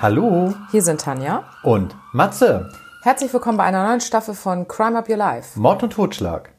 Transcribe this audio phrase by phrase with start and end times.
[0.00, 1.42] Hallo Hier sind Tanja.
[1.64, 2.70] und Matze.
[3.02, 5.58] Herzlich willkommen bei einer neuen Staffel von Crime Up Your Life.
[5.58, 6.50] Mord und Totschlag.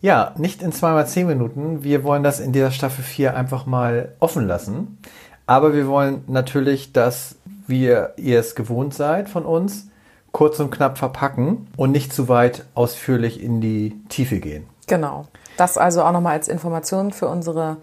[0.00, 1.82] Ja, nicht in zweimal zehn Minuten.
[1.82, 4.98] Wir wollen das in dieser Staffel 4 einfach mal offen lassen.
[5.46, 7.36] Aber wir wollen natürlich, dass
[7.66, 9.88] wir, ihr es gewohnt seid von uns,
[10.30, 14.68] kurz und knapp verpacken und nicht zu weit ausführlich in die Tiefe gehen.
[14.86, 15.26] Genau.
[15.56, 17.78] Das also auch nochmal als Information für unsere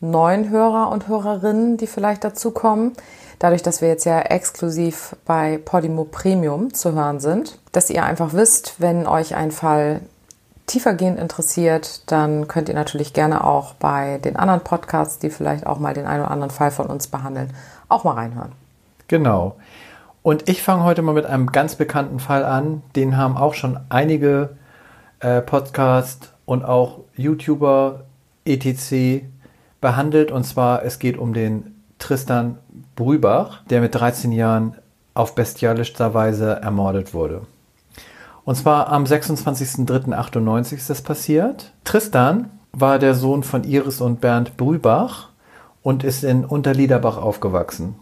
[0.00, 2.92] neuen Hörer und Hörerinnen, die vielleicht dazukommen.
[3.38, 8.32] Dadurch, dass wir jetzt ja exklusiv bei Podimo Premium zu hören sind, dass ihr einfach
[8.32, 10.00] wisst, wenn euch ein Fall
[10.66, 15.78] tiefergehend interessiert, dann könnt ihr natürlich gerne auch bei den anderen Podcasts, die vielleicht auch
[15.78, 17.50] mal den einen oder anderen Fall von uns behandeln,
[17.88, 18.52] auch mal reinhören.
[19.06, 19.56] Genau.
[20.22, 22.82] Und ich fange heute mal mit einem ganz bekannten Fall an.
[22.96, 24.50] Den haben auch schon einige
[25.20, 28.04] äh, Podcasts und auch YouTuber
[28.44, 29.24] etc.
[29.80, 30.30] behandelt.
[30.30, 32.58] Und zwar, es geht um den Tristan
[32.96, 34.74] Brübach, der mit 13 Jahren
[35.14, 37.42] auf bestialischster Weise ermordet wurde.
[38.44, 41.72] Und zwar am 26.03.98 ist das passiert.
[41.84, 45.28] Tristan war der Sohn von Iris und Bernd Brübach
[45.82, 47.96] und ist in Unterliederbach aufgewachsen.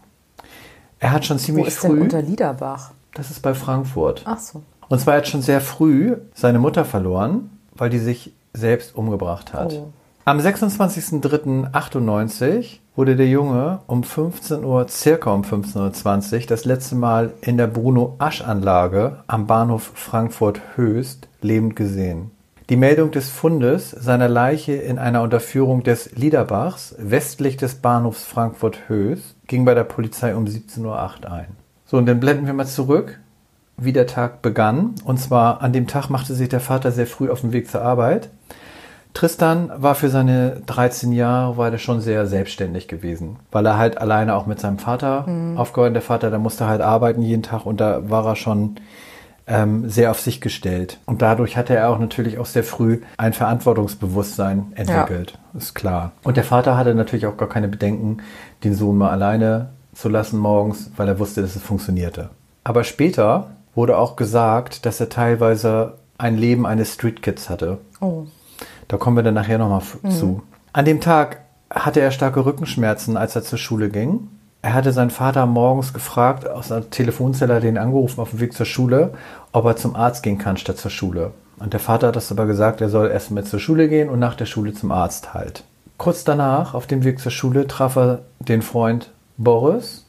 [0.99, 2.91] Er hat schon Wo ziemlich ist denn früh, Unterliederbach?
[3.13, 4.61] das ist bei Frankfurt, Ach so.
[4.89, 9.73] und zwar hat schon sehr früh seine Mutter verloren, weil die sich selbst umgebracht hat.
[9.73, 9.91] Oh.
[10.27, 17.31] Am 26.03.98 wurde der Junge um 15 Uhr, circa um 15.20 Uhr, das letzte Mal
[17.39, 22.31] in der Bruno-Asch-Anlage am Bahnhof Frankfurt-Höchst lebend gesehen.
[22.69, 29.37] Die Meldung des Fundes seiner Leiche in einer Unterführung des Liederbachs westlich des Bahnhofs Frankfurt-Höchst
[29.47, 31.55] ging bei der Polizei um 17.08 Uhr ein.
[31.85, 33.17] So, und dann blenden wir mal zurück,
[33.77, 34.95] wie der Tag begann.
[35.05, 37.81] Und zwar an dem Tag machte sich der Vater sehr früh auf den Weg zur
[37.81, 38.29] Arbeit.
[39.17, 43.97] Tristan war für seine 13 Jahre war der schon sehr selbstständig gewesen, weil er halt
[43.97, 45.95] alleine auch mit seinem Vater aufgehört.
[45.95, 48.75] Der Vater, der musste halt arbeiten jeden Tag und da war er schon
[49.47, 50.99] ähm, sehr auf sich gestellt.
[51.07, 56.11] Und dadurch hatte er auch natürlich auch sehr früh ein Verantwortungsbewusstsein entwickelt, ist klar.
[56.21, 58.17] Und der Vater hatte natürlich auch gar keine Bedenken,
[58.63, 62.29] den Sohn mal alleine zu lassen morgens, weil er wusste, dass es funktionierte.
[62.63, 67.79] Aber später wurde auch gesagt, dass er teilweise ein Leben eines Street Kids hatte.
[67.99, 68.27] Oh.
[68.87, 70.41] Da kommen wir dann nachher nochmal zu.
[70.73, 74.27] An dem Tag hatte er starke Rückenschmerzen, als er zur Schule ging.
[74.61, 78.39] Er hatte seinen Vater morgens gefragt, aus einer Telefonzelle hat er ihn angerufen auf dem
[78.39, 79.13] Weg zur Schule,
[79.51, 81.31] ob er zum Arzt gehen kann statt zur Schule.
[81.59, 84.19] Und der Vater hat das aber gesagt, er soll erst mit zur Schule gehen und
[84.19, 85.63] nach der Schule zum Arzt halt.
[85.97, 90.05] Kurz danach, auf dem Weg zur Schule, traf er den Freund Boris.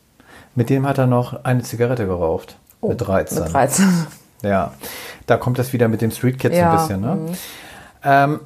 [0.55, 2.56] Mit dem hat er noch eine Zigarette geraucht.
[2.81, 3.44] Oh, mit 13.
[3.44, 4.06] Mit 13.
[4.43, 4.72] Ja,
[5.27, 7.00] da kommt das wieder mit den Street Kids Ja, ein bisschen.
[7.00, 7.19] Ne?
[8.05, 8.41] Ähm,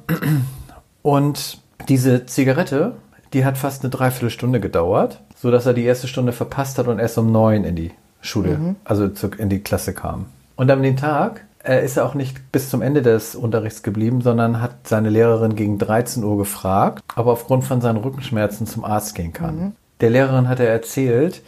[1.01, 1.59] und
[1.89, 2.93] diese Zigarette,
[3.33, 7.17] die hat fast eine Dreiviertelstunde gedauert, sodass er die erste Stunde verpasst hat und erst
[7.17, 7.91] um neun in die
[8.21, 10.27] Schule, also zu, in die Klasse kam.
[10.55, 14.21] Und an dem Tag äh, ist er auch nicht bis zum Ende des Unterrichts geblieben,
[14.21, 18.85] sondern hat seine Lehrerin gegen 13 Uhr gefragt, ob er aufgrund von seinen Rückenschmerzen zum
[18.85, 19.75] Arzt gehen kann.
[20.01, 21.41] Der Lehrerin hat er erzählt,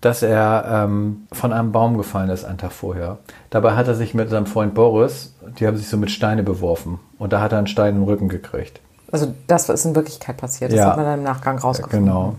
[0.00, 3.18] dass er ähm, von einem Baum gefallen ist einen Tag vorher.
[3.50, 6.98] Dabei hat er sich mit seinem Freund Boris, die haben sich so mit Steine beworfen
[7.18, 8.80] und da hat er einen Stein im Rücken gekriegt.
[9.12, 10.70] Also das ist in Wirklichkeit passiert.
[10.72, 10.86] Das Ja.
[10.90, 12.06] hat man dann im Nachgang rausgefunden.
[12.06, 12.34] Genau.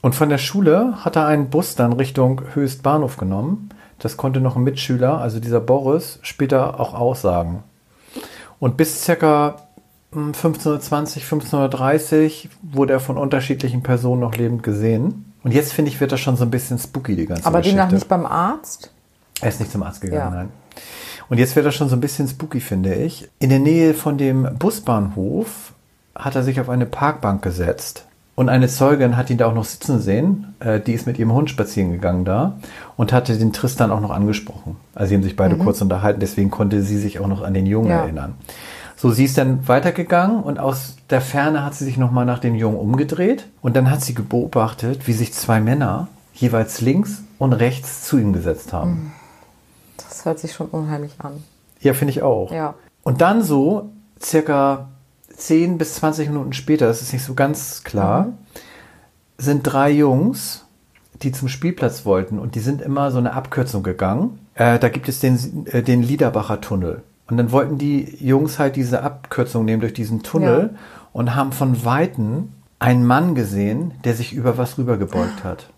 [0.00, 3.68] Und von der Schule hat er einen Bus dann Richtung Höchstbahnhof genommen.
[3.98, 7.62] Das konnte noch ein Mitschüler, also dieser Boris, später auch aussagen.
[8.58, 9.56] Und bis circa
[10.12, 15.32] hm, 1520, 1530 wurde er von unterschiedlichen Personen noch lebend gesehen.
[15.46, 17.76] Und jetzt finde ich, wird das schon so ein bisschen spooky, die ganze Aber Geschichte.
[17.78, 18.90] demnach nicht beim Arzt?
[19.40, 20.38] Er ist nicht zum Arzt gegangen, Ja.
[20.38, 20.48] nein.
[21.28, 23.28] Und jetzt wird das schon so ein bisschen spooky, finde ich.
[23.38, 25.72] In der Nähe von dem Busbahnhof
[26.16, 28.06] hat er sich auf eine Parkbank gesetzt.
[28.34, 30.54] Und eine Zeugin hat ihn da auch noch sitzen sehen.
[30.60, 32.56] Äh, die ist mit ihrem Hund spazieren gegangen da
[32.96, 34.76] und hatte den Tristan auch noch angesprochen.
[34.96, 37.66] Also sie haben sich beide kurz unterhalten, deswegen konnte sie sich auch noch an den
[37.66, 38.02] Jungen Ja.
[38.02, 38.34] erinnern.
[38.96, 42.54] So, sie ist dann weitergegangen und aus der Ferne hat sie sich nochmal nach dem
[42.54, 48.04] Jungen umgedreht und dann hat sie beobachtet, wie sich zwei Männer jeweils links und rechts
[48.04, 49.12] zu ihm gesetzt haben.
[49.96, 51.44] Das hört sich schon unheimlich an.
[51.80, 52.50] Ja, finde ich auch.
[52.50, 52.74] Ja.
[53.02, 53.90] Und dann so,
[54.20, 54.88] circa
[55.36, 58.28] 10 bis 20 Minuten später, das ist nicht so ganz klar,
[59.36, 60.64] sind drei Jungs,
[61.22, 64.38] die zum Spielplatz wollten und die sind immer so eine Abkürzung gegangen.
[64.54, 67.02] Äh, da gibt es den, äh, den Liederbacher Tunnel.
[67.28, 70.78] Und dann wollten die Jungs halt diese Abkürzung nehmen durch diesen Tunnel Ja.
[71.12, 75.70] und haben von Weitem einen Mann gesehen, der sich über was rübergebeugt hat.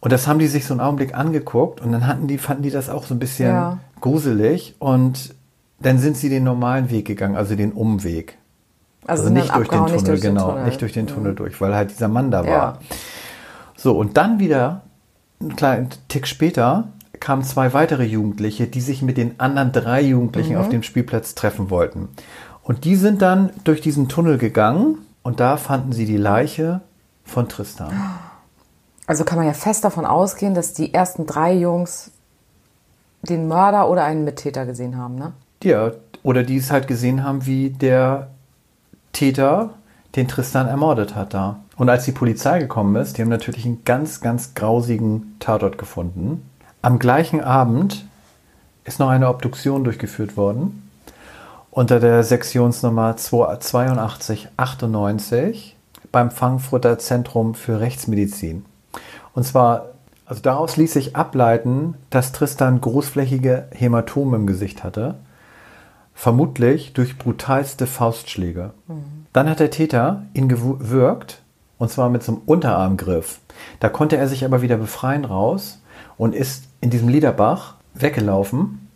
[0.00, 2.70] Und das haben die sich so einen Augenblick angeguckt und dann hatten die, fanden die
[2.70, 3.78] das auch so ein bisschen Ja.
[4.00, 5.34] gruselig und
[5.80, 8.38] dann sind sie den normalen Weg gegangen, also den Umweg.
[9.06, 10.60] Also, Also nicht durch Tunnel, nicht durch den genau, Tunnel.
[10.62, 10.66] Mhm.
[10.68, 12.50] nicht durch den Tunnel durch, weil halt dieser Mann da Ja.
[12.50, 12.78] war.
[13.76, 14.82] So, und dann wieder
[15.40, 16.88] einen kleinen Tick später
[17.24, 21.70] kamen zwei weitere Jugendliche, die sich mit den anderen drei Jugendlichen auf dem Spielplatz treffen
[21.70, 22.10] wollten.
[22.62, 26.82] Und die sind dann durch diesen Tunnel gegangen und da fanden sie die Leiche
[27.24, 27.94] von Tristan.
[29.06, 32.10] Also kann man ja fest davon ausgehen, dass die ersten drei Jungs
[33.22, 35.32] den Mörder oder einen Mittäter gesehen haben, ne?
[35.62, 35.92] Ja,
[36.22, 38.28] oder die es halt gesehen haben, wie der
[39.14, 39.70] Täter
[40.14, 41.60] den Tristan ermordet hat da.
[41.76, 46.42] Und als die Polizei gekommen ist, die haben natürlich einen ganz, ganz grausigen Tatort gefunden.
[46.84, 48.04] Am gleichen Abend
[48.84, 50.90] ist noch eine Obduktion durchgeführt worden
[51.70, 55.76] unter der Sektionsnummer 8298
[56.12, 58.66] beim Frankfurter Zentrum für Rechtsmedizin.
[59.32, 59.92] Und zwar,
[60.26, 65.14] also daraus ließ sich ableiten, dass Tristan großflächige Hämatome im Gesicht hatte,
[66.12, 68.72] vermutlich durch brutalste Faustschläge.
[69.32, 71.40] Dann hat der Täter ihn gewürgt,
[71.78, 73.38] und zwar mit so einem Unterarmgriff.
[73.80, 75.78] Da konnte er sich aber wieder befreien raus
[76.16, 78.88] und ist in diesem Liederbach weggelaufen.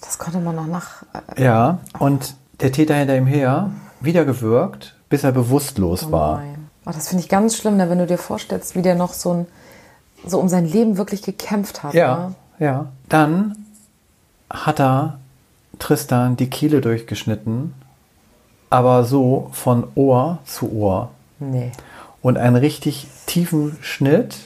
[0.00, 1.02] Das konnte man noch nach.
[1.36, 3.70] Äh, Ja, und der Täter hinter ihm her,
[4.00, 6.36] wieder gewürgt, bis er bewusstlos war.
[6.38, 6.68] nein.
[6.88, 9.32] Oh, das finde ich ganz schlimm, ne, wenn du dir vorstellst, wie der noch so,
[9.32, 9.46] ein,
[10.24, 11.94] so um sein Leben wirklich gekämpft hat.
[11.94, 12.64] Ja, Ne?
[12.64, 12.86] ja.
[13.08, 13.56] Dann
[14.48, 15.18] hat er
[15.80, 17.74] Tristan die Kehle durchgeschnitten,
[18.70, 21.10] aber so von Ohr zu Ohr.
[21.40, 21.72] Nee.
[22.22, 24.36] Und einen richtig tiefen Schnitt,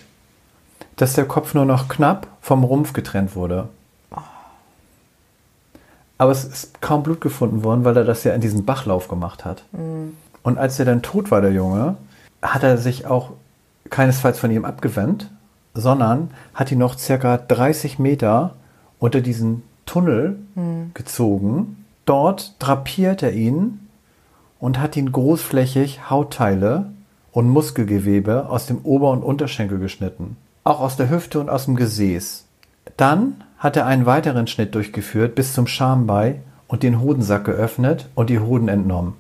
[1.01, 3.69] dass der Kopf nur noch knapp vom Rumpf getrennt wurde.
[6.19, 9.47] Aber es ist kaum Blut gefunden worden, weil er das ja in diesem Bachlauf gemacht
[9.47, 9.65] hat.
[10.43, 11.97] Und als er dann tot war, der Junge,
[12.43, 13.31] hat er sich auch
[13.89, 15.31] keinesfalls von ihm abgewendet,
[15.73, 18.55] sondern hat ihn noch circa 30 Meter
[18.99, 20.39] unter diesen Tunnel
[20.93, 21.87] gezogen.
[22.05, 23.89] Dort drapiert er ihn
[24.59, 26.91] und hat ihn großflächig Hautteile
[27.33, 30.37] und Muskelgewebe aus dem Ober- und Unterschenkel geschnitten.
[30.71, 32.45] Auch aus der Hüfte und aus dem Gesäß.
[32.97, 38.31] Dann hat er einen weiteren Schnitt durchgeführt bis zum Schambein und den Hodensack geöffnet und
[38.31, 39.15] die Hoden entnommen.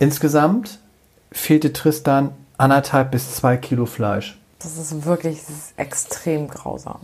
[0.00, 0.80] Insgesamt
[1.30, 4.40] fehlte Tristan anderthalb bis zwei Kilo Fleisch.
[4.58, 6.98] Das ist wirklich das ist extrem grausam.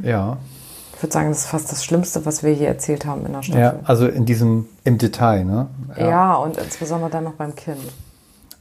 [0.00, 0.38] Ja.
[0.96, 3.44] Ich würde sagen, das ist fast das Schlimmste, was wir hier erzählt haben in der
[3.44, 3.60] Staffel.
[3.60, 5.68] Ja, also in diesem, im Detail, ne?
[5.96, 6.34] Ja.
[6.34, 7.78] und insbesondere dann noch beim Kind.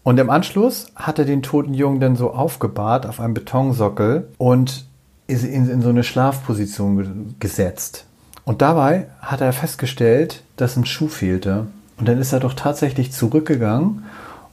[0.05, 4.85] Und im Anschluss hat er den toten Jungen dann so aufgebahrt auf einem Betonsockel und
[5.25, 7.07] ist in, in so eine Schlafposition ge
[7.39, 8.05] gesetzt.
[8.43, 11.65] Und dabei hat er festgestellt, dass ein Schuh fehlte.
[11.97, 14.05] Und dann ist er doch tatsächlich zurückgegangen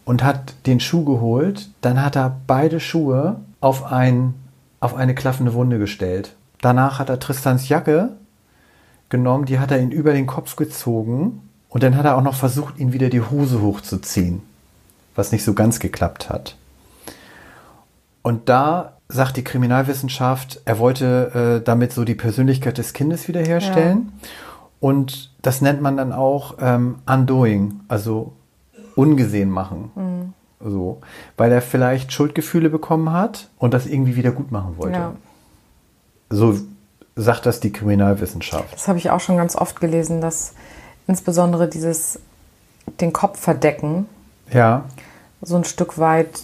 [0.06, 1.68] und hat den Schuh geholt.
[1.82, 4.32] Dann hat er beide Schuhe auf, ein,
[4.80, 6.34] auf eine klaffende Wunde gestellt.
[6.62, 8.08] Danach hat er Tristans Jacke
[9.10, 11.42] genommen, die hat er ihn über den Kopf gezogen.
[11.68, 14.40] Und dann hat er auch noch versucht, ihn wieder die Hose hochzuziehen
[15.14, 16.56] was nicht so ganz geklappt hat.
[18.22, 24.12] Und da sagt die Kriminalwissenschaft, er wollte äh, damit so die Persönlichkeit des Kindes wiederherstellen.
[24.80, 28.32] Und das nennt man dann auch ähm, undoing, also
[28.96, 30.34] ungesehen machen.
[30.64, 31.00] So,
[31.36, 34.98] weil er vielleicht Schuldgefühle bekommen hat und das irgendwie wieder gut machen wollte.
[34.98, 35.12] Ja.
[36.30, 36.56] So
[37.16, 38.72] sagt das die Kriminalwissenschaft.
[38.72, 40.54] Das habe ich auch schon ganz oft gelesen, dass
[41.06, 42.20] insbesondere dieses
[43.00, 44.06] den Kopf verdecken
[44.50, 44.84] Ja,
[45.40, 46.42] so ein Stück weit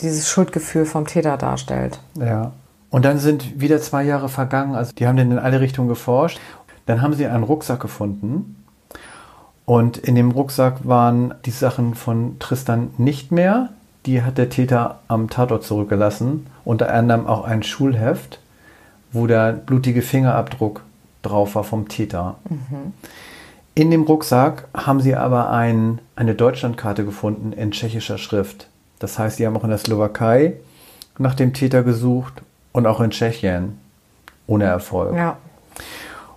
[0.00, 1.98] dieses Schuldgefühl vom Täter darstellt.
[2.18, 2.52] Ja.
[2.90, 4.74] Und dann sind wieder zwei Jahre vergangen.
[4.74, 6.38] Also die haben dann in alle Richtungen geforscht.
[6.86, 8.56] Dann haben sie einen Rucksack gefunden.
[9.64, 13.70] Und in dem Rucksack waren die Sachen von Tristan nicht mehr.
[14.06, 16.46] Die hat der Täter am Tatort zurückgelassen.
[16.64, 18.38] Unter anderem auch ein Schulheft,
[19.12, 20.82] wo der blutige Fingerabdruck
[21.22, 22.36] drauf war vom Täter.
[23.76, 28.68] In dem Rucksack haben sie aber ein, eine Deutschlandkarte gefunden in tschechischer Schrift.
[29.00, 30.54] Das heißt, sie haben auch in der Slowakei
[31.18, 33.78] nach dem Täter gesucht und auch in Tschechien
[34.46, 35.16] ohne Erfolg.
[35.16, 35.38] Ja.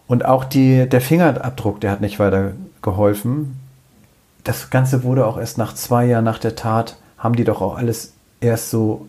[0.08, 3.60] Und auch die, der Fingerabdruck, der hat nicht weiter geholfen.
[4.44, 7.78] Das Ganze wurde auch erst nach zwei Jahren nach der Tat, haben die doch auch
[7.78, 9.08] alles erst so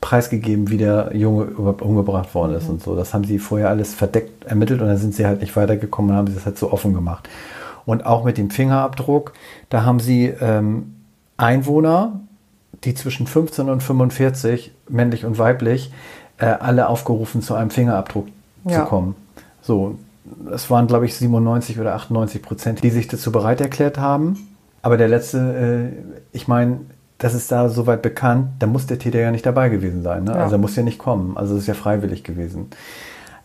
[0.00, 2.94] preisgegeben, wie der Junge überhaupt umgebracht worden ist und so.
[2.94, 6.16] Das haben sie vorher alles verdeckt ermittelt und dann sind sie halt nicht weitergekommen und
[6.16, 7.28] haben sie das halt so offen gemacht.
[7.88, 9.32] Und auch mit dem Fingerabdruck,
[9.70, 10.94] da haben sie ähm,
[11.38, 12.20] Einwohner,
[12.84, 15.90] die zwischen 15 und 45, männlich und weiblich,
[16.36, 18.26] äh, alle aufgerufen, zu einem Fingerabdruck
[18.66, 18.80] Ja.
[18.80, 19.14] zu kommen.
[19.62, 19.96] So,
[20.52, 24.36] es waren, glaube ich, 97 oder 98 Prozent, die sich dazu bereit erklärt haben.
[24.82, 26.80] Aber der letzte, äh, ich meine,
[27.16, 30.24] das ist da soweit bekannt, da muss der Täter ja nicht dabei gewesen sein.
[30.24, 30.32] Ne?
[30.32, 30.42] Ja.
[30.42, 31.38] Also er muss ja nicht kommen.
[31.38, 32.66] Also es ist ja freiwillig gewesen.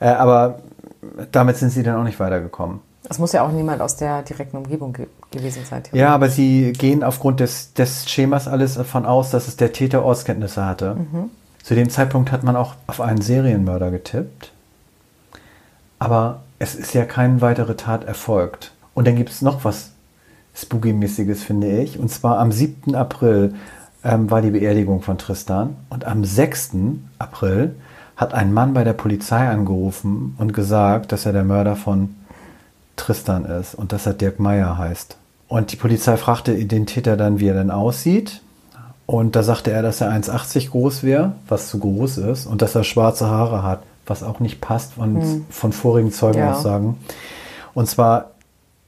[0.02, 0.60] Äh, aber
[1.32, 2.82] damit sind sie dann auch nicht weitergekommen.
[3.10, 5.84] Es muss ja auch niemand aus der direkten Umgebung ge gewesen sein.
[5.92, 10.06] Ja, aber sie gehen aufgrund des, des Schemas alles davon aus, dass es der Täter
[10.06, 10.96] Ortskenntnisse hatte.
[11.64, 14.52] Zu dem Zeitpunkt hat man auch auf einen Serienmörder getippt.
[15.98, 18.74] Aber es ist ja keine weitere Tat erfolgt.
[18.94, 19.92] Und dann gibt es noch was
[20.56, 21.98] Spooky-mäßiges, finde ich.
[21.98, 22.96] Und zwar am 7.
[22.96, 23.56] April
[24.04, 25.78] ähm, war die Beerdigung von Tristan.
[25.90, 26.72] Und am 6.
[27.18, 27.76] April
[28.16, 32.16] hat ein Mann bei der Polizei angerufen und gesagt, dass er der Mörder von
[32.96, 35.18] Tristan ist und dass er Dirk Meyer heißt.
[35.48, 38.42] Und die Polizei fragte den Täter dann, wie er denn aussieht.
[39.06, 42.74] Und da sagte er, dass er 1,80 groß wäre, was zu groß ist, und dass
[42.74, 45.46] er schwarze Haare hat, was auch nicht passt von, hm.
[45.50, 46.88] von vorigen Zeugenaussagen.
[46.88, 47.14] Ja.
[47.74, 48.32] Und zwar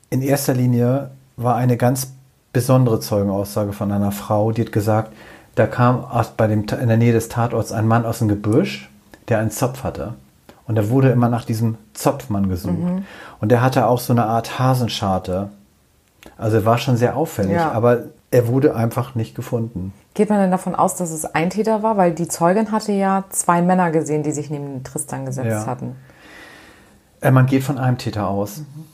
[0.10, 2.14] in erster Linie war eine ganz
[2.54, 5.12] besondere Zeugenaussage von einer Frau, die hat gesagt,
[5.56, 6.06] da kam
[6.38, 8.90] bei dem, in der Nähe des Tatorts ein Mann aus dem Gebüsch,
[9.28, 10.14] der einen Zopf hatte.
[10.68, 12.78] Und er wurde immer nach diesem Zopfmann gesucht.
[12.78, 13.06] Mhm.
[13.40, 15.50] Und der hatte auch so eine Art Hasenscharte.
[16.38, 17.72] Also er war schon sehr auffällig, ja.
[17.72, 19.94] aber er wurde einfach nicht gefunden.
[20.16, 21.98] Geht man denn davon aus, dass es ein Täter war?
[21.98, 25.66] Weil die Zeugin hatte ja zwei Männer gesehen, die sich neben Tristan gesetzt ja.
[25.68, 25.96] hatten.
[27.22, 28.60] Äh, man geht von einem Täter aus.
[28.60, 28.86] Mhm.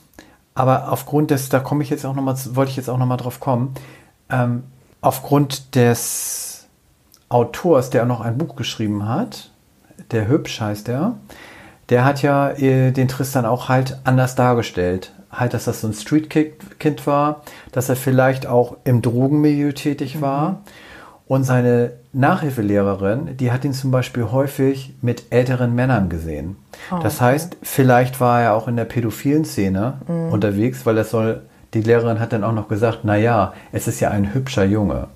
[0.54, 3.06] Aber aufgrund des, da komme ich jetzt auch noch mal, wollte ich jetzt auch noch
[3.06, 3.74] mal drauf kommen,
[4.30, 4.64] ähm,
[5.00, 6.66] aufgrund des
[7.28, 9.50] Autors, der auch noch ein Buch geschrieben hat,
[10.10, 11.14] der Hübsch heißt der,
[11.92, 15.12] der hat ja äh, den Tristan auch halt anders dargestellt.
[15.30, 20.50] Halt, dass das so ein Street-Kind war, dass er vielleicht auch im Drogenmilieu tätig war.
[20.50, 20.56] Mhm.
[21.26, 26.56] Und seine Nachhilfelehrerin, die hat ihn zum Beispiel häufig mit älteren Männern gesehen.
[26.90, 30.32] Oh, das heißt, vielleicht war er auch in der pädophilen Szene mhm.
[30.32, 31.42] unterwegs, weil das soll,
[31.74, 35.08] die Lehrerin hat dann auch noch gesagt, na ja, es ist ja ein hübscher Junge,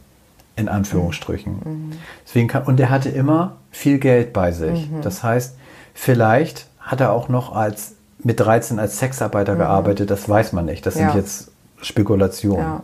[0.57, 1.53] in Anführungsstrichen.
[1.65, 1.93] Mhm.
[2.27, 4.91] Deswegen kann, und er hatte immer viel Geld bei sich.
[4.91, 5.01] Mhm.
[5.03, 5.57] Das heißt,
[5.97, 9.59] vielleicht hat er auch noch als mit 13 als Sexarbeiter mhm.
[9.59, 10.87] gearbeitet, das weiß man nicht.
[10.87, 11.11] Das ja.
[11.11, 11.51] sind jetzt
[11.83, 12.65] Spekulationen.
[12.65, 12.83] Ja.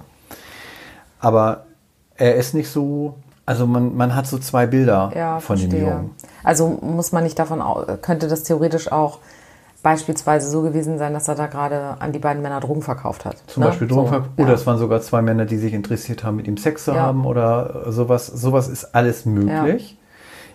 [1.21, 1.67] Aber
[2.17, 3.15] er ist nicht so
[3.45, 5.81] also man, man hat so zwei Bilder ja, von verstehe.
[5.81, 6.11] dem Jungen.
[6.45, 9.19] Also muss man nicht davon aus, könnte das theoretisch auch
[9.83, 13.37] beispielsweise so gewesen sein, dass er da gerade an die beiden Männer Drogen verkauft hat.
[13.49, 13.69] Zum ne?
[13.69, 14.31] Beispiel Drogen so, verkauft.
[14.37, 14.55] Oder ja.
[14.55, 17.01] es waren sogar zwei Männer, die sich interessiert haben, mit ihm Sex zu ja.
[17.01, 18.29] haben oder sowas.
[18.29, 19.99] Sowas ist alles möglich.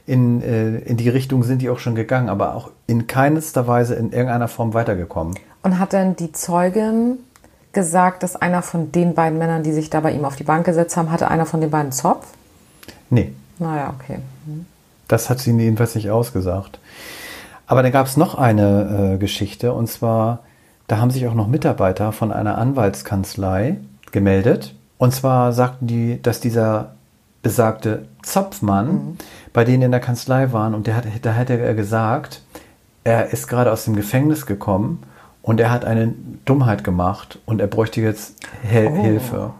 [0.08, 3.94] In, äh, in die Richtung sind die auch schon gegangen, aber auch in keinster Weise
[3.94, 5.36] in irgendeiner Form weitergekommen.
[5.64, 7.20] Und hat denn die Zeugin
[7.74, 10.66] gesagt, dass einer von den beiden Männern, die sich da bei ihm auf die Bank
[10.66, 12.26] gesetzt haben, hatte einer von den beiden Zopf?
[13.10, 13.34] Nee.
[13.60, 14.20] Naja, okay.
[14.46, 14.66] Mhm.
[15.08, 16.80] Das hat sie jedenfalls nicht ausgesagt.
[17.68, 20.40] Aber dann gab es noch eine äh, Geschichte und zwar,
[20.88, 23.78] da haben sich auch noch Mitarbeiter von einer Anwaltskanzlei
[24.12, 24.74] gemeldet.
[24.98, 26.96] Und zwar sagten die, dass dieser
[27.44, 29.18] besagte Zopfmann mhm.
[29.58, 32.44] Bei denen in der Kanzlei waren und der hat, da hätte er gesagt,
[33.04, 35.02] er ist gerade aus dem Gefängnis gekommen
[35.42, 36.14] und er hat eine
[36.46, 39.02] Dummheit gemacht und er bräuchte jetzt Hel oh.
[39.02, 39.54] Hilfe.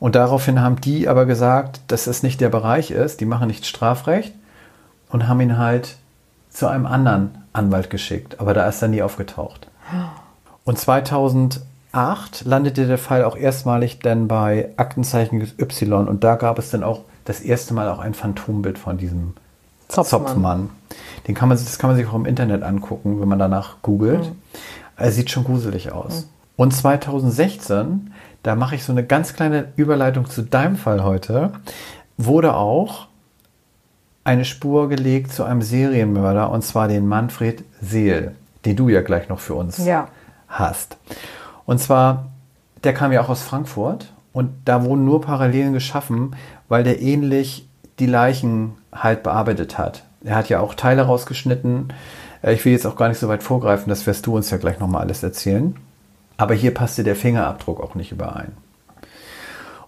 [0.00, 3.64] Und daraufhin haben die aber gesagt, dass es nicht der Bereich ist, die machen nicht
[3.64, 4.34] Strafrecht
[5.08, 5.98] und haben ihn halt
[6.50, 8.40] zu einem anderen Anwalt geschickt.
[8.40, 9.68] Aber da ist er nie aufgetaucht.
[10.64, 16.70] Und 2008 landete der Fall auch erstmalig dann bei Aktenzeichen Y und da gab es
[16.70, 19.34] dann auch das erste Mal auch ein Phantombild von diesem
[19.88, 20.26] Zopfmann.
[20.26, 20.70] Zopfmann.
[21.26, 24.24] Den kann man, das kann man sich auch im Internet angucken, wenn man danach googelt.
[24.24, 24.38] Mhm.
[24.96, 26.22] Er sieht schon gruselig aus.
[26.22, 26.28] Mhm.
[26.56, 28.10] Und 2016
[28.42, 31.52] da mache ich so eine ganz kleine Überleitung zu deinem Fall heute,
[32.16, 33.08] wurde auch
[34.24, 39.28] eine Spur gelegt zu einem Serienmörder und zwar den Manfred Seel, den du ja gleich
[39.28, 40.08] noch für uns ja.
[40.48, 40.96] hast.
[41.66, 42.26] Und zwar,
[42.84, 46.36] der kam ja auch aus Frankfurt und da wurden nur Parallelen geschaffen,
[46.68, 50.04] weil der ähnlich die Leichen halt bearbeitet hat.
[50.24, 51.92] Er hat ja auch Teile rausgeschnitten.
[52.42, 54.58] Äh, ich will jetzt auch gar nicht so weit vorgreifen, das wirst du uns ja
[54.58, 55.76] gleich nochmal alles erzählen.
[56.36, 58.52] Aber hier passte der Fingerabdruck auch nicht überein.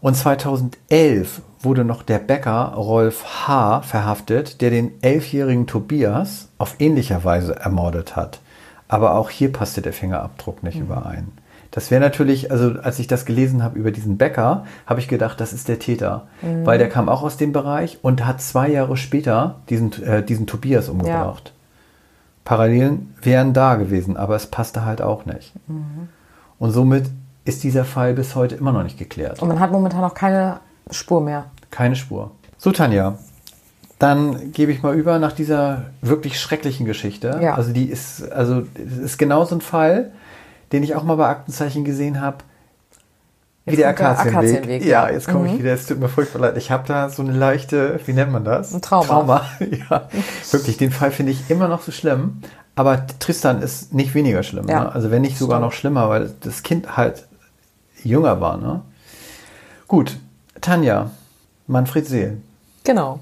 [0.01, 3.83] Und 2011 wurde noch der Bäcker Rolf H.
[3.83, 8.41] verhaftet, der den elfjährigen Tobias auf ähnlicher Weise ermordet hat.
[8.89, 10.83] Aber auch hier passte der Fingerabdruck nicht mhm.
[10.83, 11.33] überein.
[11.71, 15.41] Das wäre natürlich, also als ich das gelesen habe über diesen Bäcker, habe ich gedacht,
[15.41, 16.27] das ist der Täter.
[16.43, 16.67] Mhm.
[16.67, 20.47] Weil der kam auch aus dem Bereich und hat zwei Jahre später diesen, äh, diesen
[20.47, 21.53] Tobias umgebracht.
[21.55, 21.61] Ja.
[22.45, 25.53] Parallelen wären da gewesen, aber es passte halt auch nicht.
[25.69, 26.09] Mhm.
[26.59, 27.09] Und somit
[27.45, 29.41] ist dieser Fall bis heute immer noch nicht geklärt.
[29.41, 30.59] Und man hat momentan auch keine
[30.91, 31.47] Spur mehr.
[31.71, 32.33] Keine Spur.
[32.59, 33.17] So, Tanja,
[34.01, 37.39] dann gebe ich mal über nach dieser wirklich schrecklichen Geschichte.
[37.41, 37.55] Ja.
[37.55, 40.11] Also die ist, also ist genau so ein Fall,
[40.73, 42.39] den ich auch mal bei Aktenzeichen gesehen habe.
[43.67, 44.85] Wie der Akazienweg.
[44.85, 45.55] Ja, jetzt komme mhm.
[45.55, 45.75] ich wieder.
[45.75, 46.57] Es tut mir furchtbar leid.
[46.57, 48.73] Ich habe da so eine leichte, wie nennt man das?
[48.73, 49.07] Ein Trauma.
[49.07, 49.47] Trauma.
[49.91, 50.09] ja,
[50.51, 50.77] wirklich.
[50.77, 52.41] Den Fall finde ich immer noch so schlimm.
[52.75, 54.69] Aber Tristan ist nicht weniger schlimm.
[54.69, 54.85] Ja.
[54.85, 54.93] Ne?
[54.93, 57.27] Also wenn nicht sogar noch schlimmer, weil das Kind halt
[58.03, 58.57] jünger war.
[58.57, 58.81] Ne?
[59.87, 60.17] Gut,
[60.61, 61.11] Tanja,
[61.67, 62.39] Manfred Seel.
[62.85, 63.21] Genau.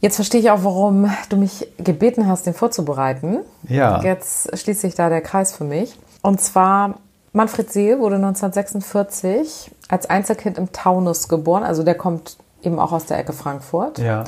[0.00, 3.38] Jetzt verstehe ich auch, warum du mich gebeten hast, den vorzubereiten.
[3.68, 4.02] Ja.
[4.02, 5.98] Jetzt schließt sich da der Kreis für mich.
[6.22, 6.94] Und zwar,
[7.32, 11.64] Manfred Seel wurde 1946 als Einzelkind im Taunus geboren.
[11.64, 13.98] Also der kommt eben auch aus der Ecke Frankfurt.
[13.98, 14.24] Ja.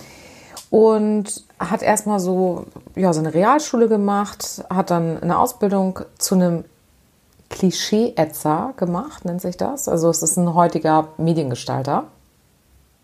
[0.71, 6.65] Und hat erstmal so, ja, so eine Realschule gemacht, hat dann eine Ausbildung zu einem
[7.49, 9.89] Klischee-Etzer gemacht, nennt sich das.
[9.89, 12.05] Also es ist ein heutiger Mediengestalter.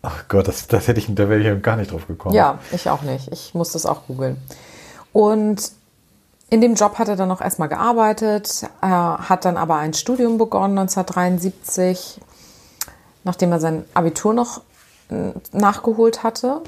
[0.01, 2.35] Ach Gott, das, das hätte ich, da wäre ich gar nicht drauf gekommen.
[2.35, 3.31] Ja, ich auch nicht.
[3.31, 4.37] Ich muss das auch googeln.
[5.11, 5.71] Und
[6.49, 10.37] in dem Job hat er dann auch erstmal gearbeitet, er hat dann aber ein Studium
[10.37, 12.21] begonnen 1973,
[13.23, 14.61] nachdem er sein Abitur noch
[15.09, 16.61] äh, nachgeholt hatte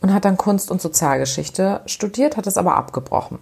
[0.00, 3.38] und hat dann Kunst- und Sozialgeschichte studiert, hat es aber abgebrochen.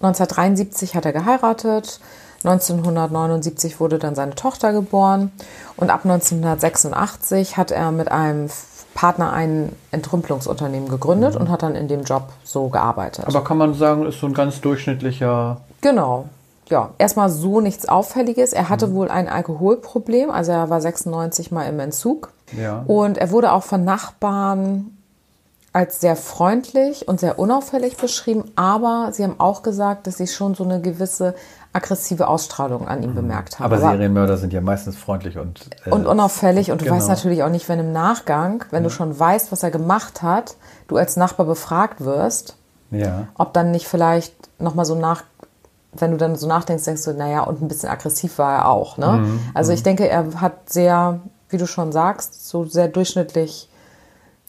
[0.00, 2.00] 1973 hat er geheiratet,
[2.44, 5.30] 1979 wurde dann seine Tochter geboren
[5.76, 8.48] und ab 1986 hat er mit einem
[8.94, 13.26] Partner ein Entrümpelungsunternehmen gegründet und hat dann in dem Job so gearbeitet.
[13.26, 15.60] Aber kann man sagen, ist so ein ganz durchschnittlicher.
[15.80, 16.28] Genau.
[16.68, 18.52] Ja, erstmal so nichts Auffälliges.
[18.52, 22.32] Er hatte wohl ein Alkoholproblem, also er war 96 mal im Entzug.
[22.56, 22.84] Ja.
[22.86, 24.96] Und er wurde auch von Nachbarn
[25.72, 30.54] als sehr freundlich und sehr unauffällig beschrieben, aber sie haben auch gesagt, dass sie schon
[30.54, 31.34] so eine gewisse
[31.72, 33.66] aggressive Ausstrahlung an ihm bemerkt haben.
[33.66, 35.60] Aber Serienmörder sind ja meistens freundlich und.
[35.86, 36.96] äh, und unauffällig und du genau.
[36.96, 40.56] weißt natürlich auch nicht, wenn im Nachgang, wenn du schon weißt, was er gemacht hat,
[40.88, 42.56] du als Nachbar befragt wirst,
[42.90, 43.28] Ja.
[43.38, 45.22] ob dann nicht vielleicht nochmal so nach,
[45.92, 48.96] wenn du dann so nachdenkst, denkst du, naja, und ein bisschen aggressiv war er auch.
[48.98, 49.12] Ne?
[49.12, 53.68] Mhm, Also ich denke, er hat sehr, wie du schon sagst, so sehr durchschnittlich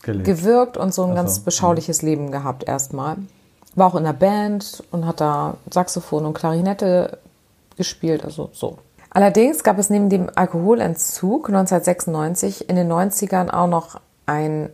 [0.02, 0.26] Gelebt.
[0.26, 3.18] gewirkt und so ein Ach so, ganz beschauliches Leben gehabt erstmal.
[3.76, 7.20] War auch in der Band und hat da Saxophon und Klarinette
[7.78, 8.78] gespielt, also so.
[9.10, 14.70] Allerdings gab es neben dem Alkoholentzug 1996 in den 90ern auch noch ein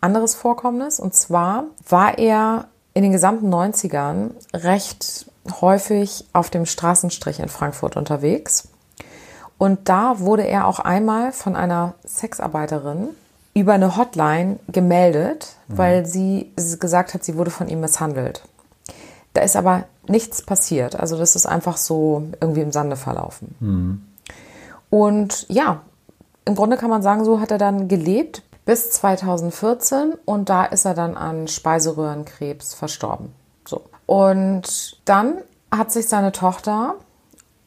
[0.00, 0.98] anderes Vorkommnis.
[0.98, 5.30] Und zwar war er in den gesamten 90ern recht
[5.60, 8.68] häufig auf dem Straßenstrich in Frankfurt unterwegs.
[9.56, 13.08] Und da wurde er auch einmal von einer Sexarbeiterin
[13.54, 18.42] über eine Hotline gemeldet, weil sie gesagt hat, sie wurde von ihm misshandelt.
[19.32, 20.96] Da ist aber nichts passiert.
[20.98, 23.54] Also das ist einfach so irgendwie im Sande verlaufen.
[24.90, 25.80] Und ja,
[26.44, 30.84] im Grunde kann man sagen, so hat er dann gelebt bis 2014 und da ist
[30.84, 33.32] er dann an Speiseröhrenkrebs verstorben.
[33.66, 33.82] So.
[34.06, 35.38] Und dann
[35.70, 36.94] hat sich seine Tochter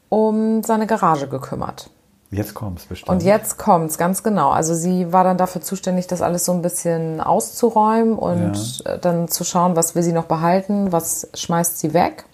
[0.08, 1.90] um seine Garage gekümmert.
[2.30, 3.08] Jetzt kommt's bestimmt.
[3.08, 4.50] Und jetzt kommt's ganz genau.
[4.50, 9.28] Also sie war dann dafür zuständig, das alles so ein bisschen auszuräumen und äh, dann
[9.28, 12.26] zu schauen, was will sie noch behalten, was schmeißt sie weg.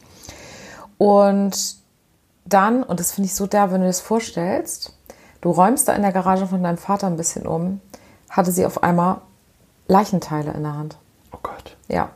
[0.98, 1.76] Und
[2.44, 4.94] dann, und das finde ich so derb, wenn du das vorstellst,
[5.40, 7.80] du räumst da in der Garage von deinem Vater ein bisschen um,
[8.28, 9.18] hatte sie auf einmal
[9.86, 10.96] Leichenteile in der Hand.
[11.32, 11.76] Oh Gott.
[11.88, 12.10] Ja.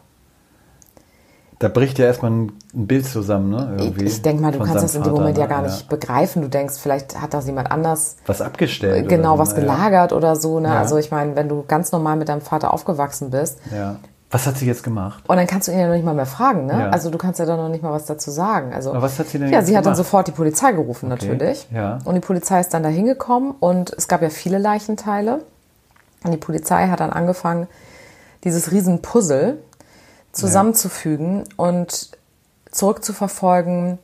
[1.61, 3.75] Da bricht ja erstmal ein, Bild zusammen, ne?
[3.79, 5.51] Ich, Irgendwie ich denke mal, du kannst das in dem Vater, Moment ja ne?
[5.51, 6.42] gar nicht begreifen.
[6.42, 9.09] Du denkst, vielleicht hat das jemand anders Was abgestellt.
[9.09, 9.62] genau oder was so, ne?
[9.62, 10.61] gelagert oder so.
[10.61, 10.68] Ne?
[10.68, 10.79] Ja.
[10.79, 13.77] Also ich meine, wenn du ganz normal mit deinem Vater aufgewachsen bist, Ja.
[13.77, 13.97] ja.
[14.31, 15.25] Was hat sie jetzt gemacht?
[15.27, 16.75] Und dann kannst du ihn ja noch nicht mal mehr fragen, ne?
[16.79, 16.90] Ja.
[16.90, 18.75] Also du kannst ja dann noch nicht mal was dazu sagen.
[18.75, 19.97] Also Aber was hat sie denn Ja, sie hat dann gemacht?
[19.97, 21.66] sofort die Polizei gerufen natürlich.
[21.73, 21.99] ja.
[22.05, 25.40] Und die Polizei ist dann da hingekommen und es gab ja viele Leichenteile.
[26.25, 27.68] Und die Polizei hat dann angefangen,
[28.44, 29.61] dieses riesen Puzzle
[30.38, 32.11] zusammenzufügen und
[32.70, 33.98] zurückzuverfolgen,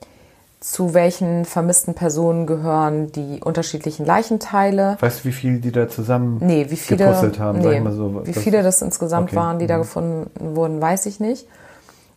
[0.60, 4.96] zu welchen vermissten Personen gehören die unterschiedlichen Leichenteile.
[5.00, 7.62] Weißt du, wie viel die da zusammen Nee, wie viele, gepuzzelt haben?
[7.62, 8.22] sag nee, ich mal so.
[8.26, 9.82] wie Das- viele das insgesamt Okay, waren, die da mhm.
[9.82, 11.46] gefunden wurden, weiß ich nicht.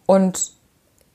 [0.05, 0.51] Und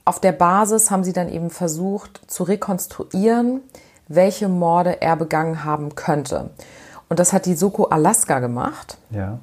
[0.05, 3.61] auf der Basis haben sie dann eben versucht zu rekonstruieren,
[4.09, 6.51] welche Morde er begangen haben könnte.
[7.09, 8.99] Und das hat die Soko Alaska gemacht.
[9.11, 9.39] Ja.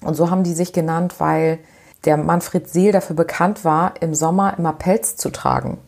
[0.00, 1.58] Und so haben die sich genannt, weil
[2.04, 5.78] der Manfred Seel dafür bekannt war, im Sommer immer Pelz zu tragen.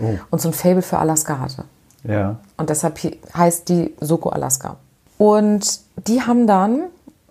[0.00, 0.14] Oh.
[0.30, 1.64] Und so ein Fable für Alaska hatte.
[2.04, 2.36] Ja.
[2.56, 2.98] Und deshalb
[3.34, 4.76] heißt die Soko Alaska.
[5.18, 6.84] Und die haben dann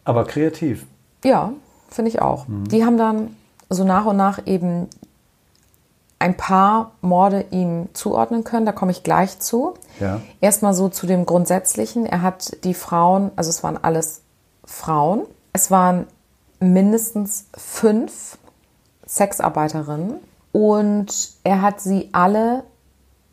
[0.04, 0.86] Aber kreativ.
[1.24, 1.54] Ja,
[1.90, 2.46] finde ich auch.
[2.48, 3.36] Die haben dann
[3.70, 4.88] so nach und nach eben
[6.20, 8.66] ein paar Morde ihm zuordnen können.
[8.66, 9.74] Da komme ich gleich zu.
[10.00, 10.22] Ja.
[10.42, 12.06] Erstmal so zu dem Grundsätzlichen.
[12.06, 14.22] Er hat die Frauen, also es waren alles
[14.66, 15.24] Frauen.
[15.54, 16.06] Es waren
[16.60, 18.38] mindestens fünf
[19.08, 20.16] Sexarbeiterinnen
[20.52, 22.64] und er hat sie alle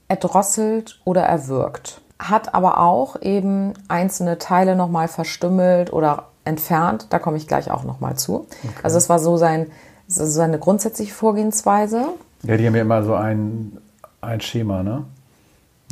[0.08, 2.00] erdrosselt oder erwürgt.
[2.18, 7.08] Hat aber auch eben einzelne Teile nochmal verstümmelt oder entfernt.
[7.10, 8.46] Da komme ich gleich auch nochmal zu.
[8.82, 9.70] Also es war so sein,
[10.06, 12.06] seine grundsätzliche Vorgehensweise.
[12.42, 13.78] Ja, die haben ja immer so ein,
[14.20, 15.04] ein Schema, ne?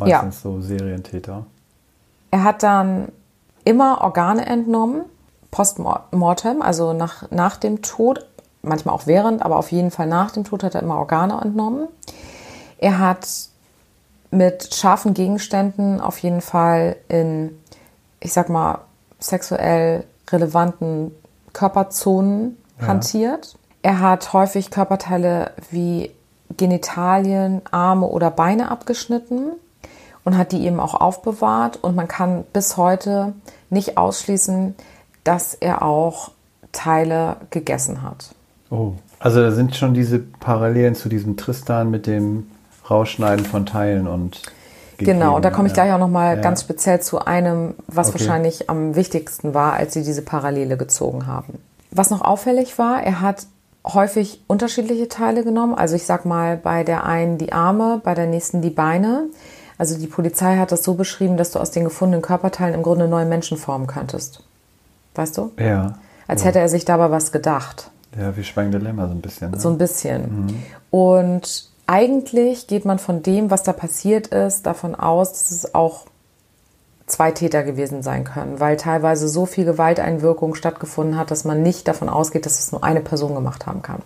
[0.00, 0.22] Ja.
[0.22, 1.46] Meistens so Serientäter.
[2.30, 3.08] Er hat dann
[3.64, 5.02] immer Organe entnommen,
[5.54, 8.26] postmortem, also nach, nach dem Tod,
[8.62, 11.86] manchmal auch während, aber auf jeden Fall nach dem Tod hat er immer Organe entnommen.
[12.78, 13.28] Er hat
[14.32, 17.56] mit scharfen Gegenständen auf jeden Fall in,
[18.18, 18.80] ich sag mal,
[19.20, 21.12] sexuell relevanten
[21.52, 22.88] Körperzonen ja.
[22.88, 23.56] hantiert.
[23.82, 26.10] Er hat häufig Körperteile wie
[26.56, 29.52] Genitalien, Arme oder Beine abgeschnitten
[30.24, 31.78] und hat die eben auch aufbewahrt.
[31.80, 33.34] Und man kann bis heute
[33.70, 34.74] nicht ausschließen,
[35.24, 36.30] dass er auch
[36.72, 38.34] Teile gegessen hat.
[38.70, 42.46] Oh, also da sind schon diese Parallelen zu diesem Tristan mit dem
[42.88, 44.42] Rausschneiden von Teilen und
[44.98, 46.42] gegeben, Genau, da komme ich gleich auch nochmal ja.
[46.42, 48.20] ganz speziell zu einem, was okay.
[48.20, 51.58] wahrscheinlich am wichtigsten war, als sie diese Parallele gezogen haben.
[51.90, 53.46] Was noch auffällig war, er hat
[53.86, 55.74] häufig unterschiedliche Teile genommen.
[55.74, 59.26] Also ich sag mal, bei der einen die Arme, bei der nächsten die Beine.
[59.76, 63.08] Also die Polizei hat das so beschrieben, dass du aus den gefundenen Körperteilen im Grunde
[63.08, 64.42] neue Menschen formen könntest.
[65.14, 65.52] Weißt du?
[65.58, 65.94] Ja.
[66.26, 66.48] Als ja.
[66.48, 67.90] hätte er sich dabei was gedacht.
[68.18, 69.50] Ja, wie Schweigen Dilemma so ein bisschen.
[69.50, 69.60] Ne?
[69.60, 70.46] So ein bisschen.
[70.46, 70.62] Mhm.
[70.90, 76.06] Und eigentlich geht man von dem, was da passiert ist, davon aus, dass es auch
[77.06, 81.86] zwei Täter gewesen sein können, weil teilweise so viel Gewalteinwirkung stattgefunden hat, dass man nicht
[81.86, 84.00] davon ausgeht, dass es nur eine Person gemacht haben kann.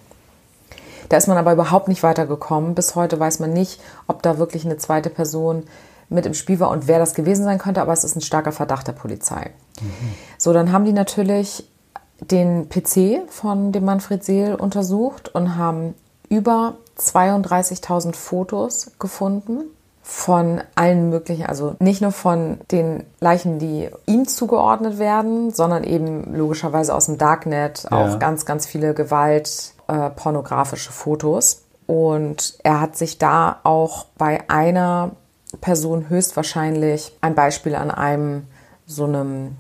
[1.08, 2.74] Da ist man aber überhaupt nicht weitergekommen.
[2.74, 5.62] Bis heute weiß man nicht, ob da wirklich eine zweite Person
[6.08, 8.52] mit im Spiel war und wer das gewesen sein könnte, aber es ist ein starker
[8.52, 9.50] Verdacht der Polizei.
[9.80, 10.14] Mhm.
[10.38, 11.68] So, dann haben die natürlich
[12.20, 15.94] den PC von dem Manfred Seel untersucht und haben
[16.28, 19.64] über 32.000 Fotos gefunden
[20.02, 26.34] von allen möglichen, also nicht nur von den Leichen, die ihm zugeordnet werden, sondern eben
[26.34, 27.90] logischerweise aus dem Darknet ja.
[27.90, 31.64] auch ganz, ganz viele Gewalt, äh, pornografische Fotos.
[31.86, 35.10] Und er hat sich da auch bei einer
[35.60, 38.44] Person höchstwahrscheinlich ein Beispiel an einem
[38.86, 39.56] so einem,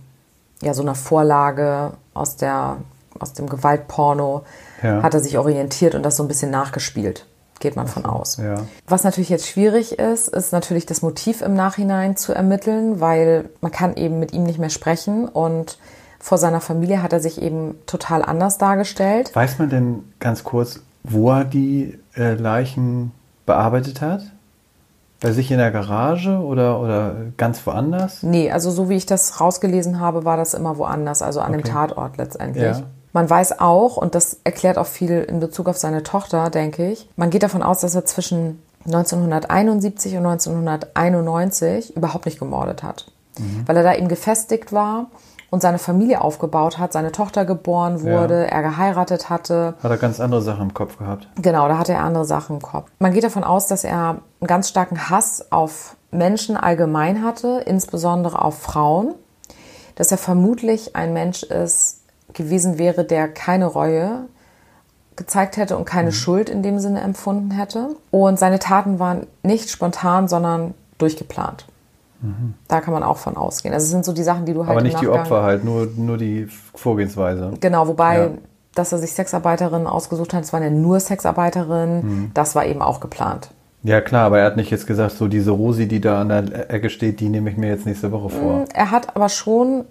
[0.62, 2.78] ja, so einer Vorlage aus der,
[3.18, 4.44] aus dem Gewaltporno
[4.82, 5.02] ja.
[5.02, 7.26] hat er sich orientiert und das so ein bisschen nachgespielt
[7.60, 8.36] geht man von aus.
[8.36, 8.62] Ja.
[8.86, 13.72] Was natürlich jetzt schwierig ist, ist natürlich das Motiv im Nachhinein zu ermitteln, weil man
[13.72, 15.78] kann eben mit ihm nicht mehr sprechen und
[16.20, 19.34] vor seiner Familie hat er sich eben total anders dargestellt.
[19.34, 23.12] Weiß man denn ganz kurz, wo er die äh, Leichen
[23.46, 24.22] bearbeitet hat?
[25.20, 28.22] Bei sich in der Garage oder, oder ganz woanders?
[28.22, 31.62] Nee, also so wie ich das rausgelesen habe, war das immer woanders, also an okay.
[31.62, 32.78] dem Tatort letztendlich.
[32.78, 32.82] Ja.
[33.12, 37.08] Man weiß auch, und das erklärt auch viel in Bezug auf seine Tochter, denke ich,
[37.16, 43.10] man geht davon aus, dass er zwischen 1971 und 1991 überhaupt nicht gemordet hat.
[43.38, 43.64] Mhm.
[43.66, 45.06] Weil er da eben gefestigt war
[45.50, 48.48] und seine Familie aufgebaut hat, seine Tochter geboren wurde, ja.
[48.48, 49.74] er geheiratet hatte.
[49.82, 51.28] Hat er ganz andere Sachen im Kopf gehabt?
[51.40, 52.90] Genau, da hatte er andere Sachen im Kopf.
[52.98, 58.42] Man geht davon aus, dass er einen ganz starken Hass auf Menschen allgemein hatte, insbesondere
[58.42, 59.14] auf Frauen.
[59.94, 64.26] Dass er vermutlich ein Mensch ist, gewesen wäre, der keine Reue
[65.16, 66.14] gezeigt hätte und keine mhm.
[66.14, 67.96] Schuld in dem Sinne empfunden hätte.
[68.10, 71.66] Und seine Taten waren nicht spontan, sondern durchgeplant.
[72.20, 72.54] Mhm.
[72.66, 73.72] Da kann man auch von ausgehen.
[73.72, 74.70] Also es sind so die Sachen, die du halt.
[74.70, 77.52] Aber nicht die Opfer halt, nur, nur die Vorgehensweise.
[77.60, 78.30] Genau, wobei, ja.
[78.74, 82.30] dass er sich Sexarbeiterinnen ausgesucht hat, es waren ja nur Sexarbeiterinnen, mhm.
[82.34, 83.50] das war eben auch geplant.
[83.84, 86.70] Ja, klar, aber er hat nicht jetzt gesagt, so diese Rosi, die da an der
[86.70, 88.56] Ecke steht, die nehme ich mir jetzt nächste Woche vor.
[88.58, 89.84] Mm, er hat aber schon,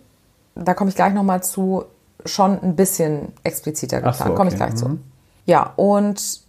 [0.55, 1.85] da komme ich gleich nochmal zu,
[2.25, 4.13] schon ein bisschen expliziter getan.
[4.13, 4.35] So, okay.
[4.35, 4.77] Komme ich gleich mhm.
[4.77, 4.99] zu.
[5.45, 6.46] Ja, und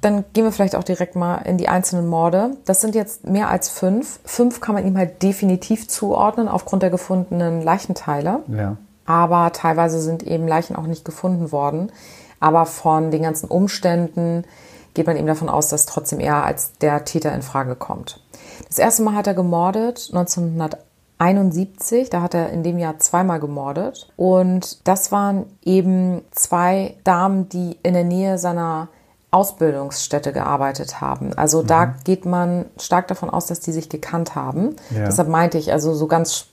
[0.00, 2.56] dann gehen wir vielleicht auch direkt mal in die einzelnen Morde.
[2.64, 4.20] Das sind jetzt mehr als fünf.
[4.24, 8.40] Fünf kann man ihm halt definitiv zuordnen aufgrund der gefundenen Leichenteile.
[8.48, 8.76] Ja.
[9.04, 11.92] Aber teilweise sind eben Leichen auch nicht gefunden worden.
[12.38, 14.44] Aber von den ganzen Umständen
[14.94, 18.20] geht man eben davon aus, dass trotzdem er als der Täter in Frage kommt.
[18.68, 23.40] Das erste Mal hat er gemordet 1981 71, da hat er in dem Jahr zweimal
[23.40, 24.08] gemordet.
[24.16, 28.88] Und das waren eben zwei Damen, die in der Nähe seiner
[29.30, 31.34] Ausbildungsstätte gearbeitet haben.
[31.34, 31.66] Also mhm.
[31.66, 34.76] da geht man stark davon aus, dass die sich gekannt haben.
[34.90, 35.04] Ja.
[35.04, 36.46] Deshalb meinte ich, also so ganz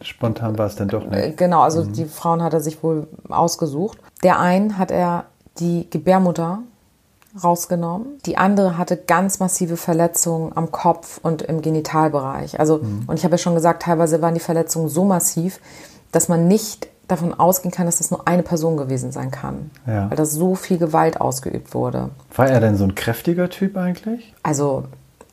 [0.00, 1.18] spontan war es dann doch nicht.
[1.18, 1.92] Äh, genau, also mhm.
[1.92, 3.98] die Frauen hat er sich wohl ausgesucht.
[4.22, 5.24] Der einen hat er
[5.58, 6.60] die Gebärmutter
[7.42, 8.18] rausgenommen.
[8.26, 12.60] Die andere hatte ganz massive Verletzungen am Kopf und im Genitalbereich.
[12.60, 13.04] Also, mhm.
[13.06, 15.60] und ich habe ja schon gesagt, teilweise waren die Verletzungen so massiv,
[16.12, 19.70] dass man nicht davon ausgehen kann, dass das nur eine Person gewesen sein kann.
[19.86, 20.10] Ja.
[20.10, 22.10] Weil da so viel Gewalt ausgeübt wurde.
[22.34, 24.34] War er denn so ein kräftiger Typ eigentlich?
[24.42, 24.84] Also,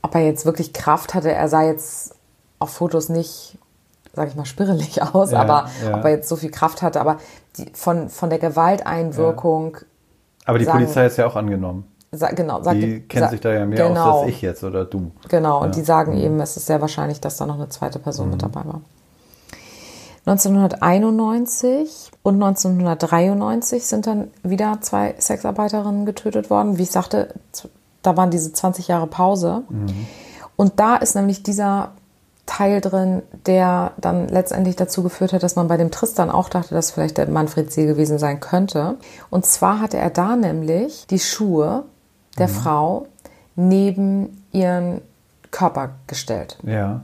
[0.02, 2.16] ob er jetzt wirklich Kraft hatte, er sah jetzt
[2.60, 3.58] auf Fotos nicht,
[4.14, 5.98] sag ich mal, spirrelig aus, ja, aber ja.
[5.98, 7.18] ob er jetzt so viel Kraft hatte, aber
[7.58, 9.78] die, von, von der Gewalteinwirkung
[10.46, 11.86] aber die sagen, Polizei ist ja auch angenommen.
[12.12, 14.64] Sa genau, sagt, die kennt sa sich da ja mehr genau, aus als ich jetzt
[14.64, 15.12] oder du.
[15.28, 16.22] Genau, und die sagen mhm.
[16.22, 18.32] eben, es ist sehr wahrscheinlich, dass da noch eine zweite Person mhm.
[18.32, 18.82] mit dabei war.
[20.30, 26.78] 1991 und 1993 sind dann wieder zwei Sexarbeiterinnen getötet worden.
[26.78, 27.34] Wie ich sagte,
[28.02, 29.64] da waren diese 20 Jahre Pause.
[29.70, 30.08] Mhm.
[30.56, 31.92] Und da ist nämlich dieser
[32.46, 36.74] Teil drin, der dann letztendlich dazu geführt hat, dass man bei dem Tristan auch dachte,
[36.74, 38.98] dass vielleicht der Manfred See gewesen sein könnte.
[39.30, 41.84] Und zwar hatte er da nämlich die Schuhe
[42.38, 42.52] der mhm.
[42.52, 43.08] Frau
[43.56, 45.02] neben ihren
[45.52, 46.58] Körper gestellt.
[46.64, 47.02] Ja.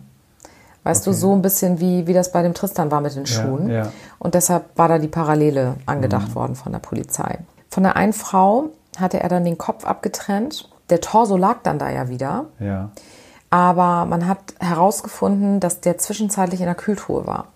[0.86, 1.16] Weißt okay.
[1.16, 3.70] du, so ein bisschen wie, wie das bei dem Tristan war mit den Schuhen.
[3.70, 3.92] Ja, ja.
[4.20, 6.36] Und deshalb war da die Parallele angedacht mhm.
[6.36, 7.40] worden von der Polizei.
[7.72, 8.66] Von der einen Frau
[9.00, 10.70] hatte er dann den Kopf abgetrennt.
[10.92, 12.46] Der Torso lag dann da ja wieder.
[12.60, 12.92] Ja.
[13.50, 17.48] Aber man hat herausgefunden, dass der zwischenzeitlich in der Kühltruhe war.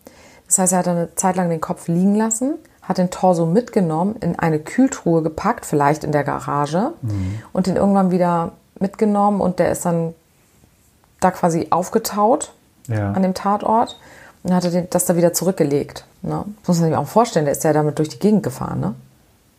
[0.47, 4.15] Das heißt, er hat eine Zeit lang den Kopf liegen lassen, hat den Torso mitgenommen,
[4.21, 7.43] in eine Kühltruhe gepackt, vielleicht in der Garage, mhm.
[7.53, 10.15] und den irgendwann wieder mitgenommen und der ist dann
[11.19, 12.53] da quasi aufgetaut
[12.89, 13.11] ja.
[13.11, 13.97] an dem Tatort
[14.43, 16.05] und hatte den, das da wieder zurückgelegt.
[16.21, 16.43] Ne?
[16.61, 18.79] Das muss man sich auch vorstellen, der ist ja damit durch die Gegend gefahren.
[18.79, 18.95] Ne?